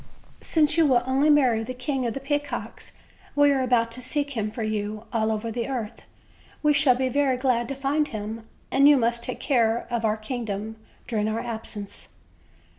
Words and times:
"Since 0.41 0.77
you 0.79 0.87
will 0.87 1.03
only 1.05 1.29
marry 1.29 1.63
the 1.63 1.75
King 1.75 2.07
of 2.07 2.15
the 2.15 2.19
Peacocks, 2.19 2.93
we 3.35 3.51
are 3.51 3.61
about 3.61 3.91
to 3.91 4.01
seek 4.01 4.31
him 4.31 4.49
for 4.49 4.63
you, 4.63 5.03
all 5.13 5.31
over 5.31 5.51
the 5.51 5.67
earth. 5.67 6.01
We 6.63 6.73
shall 6.73 6.95
be 6.95 7.07
very 7.07 7.37
glad 7.37 7.67
to 7.67 7.75
find 7.75 8.07
him, 8.07 8.47
and 8.71 8.89
you 8.89 8.97
must 8.97 9.21
take 9.21 9.39
care 9.39 9.85
of 9.91 10.03
our 10.03 10.17
kingdom 10.17 10.77
during 11.05 11.27
our 11.27 11.39
absence." 11.41 12.09